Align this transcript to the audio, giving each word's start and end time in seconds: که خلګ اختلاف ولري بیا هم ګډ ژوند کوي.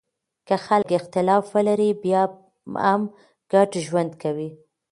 که 0.47 0.55
خلګ 0.65 0.89
اختلاف 0.99 1.43
ولري 1.55 1.89
بیا 2.03 2.23
هم 2.85 3.01
ګډ 3.51 3.69
ژوند 3.87 4.11
کوي. 4.21 4.49